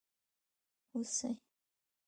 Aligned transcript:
🦌 0.89 0.93
هوسي 0.93 1.29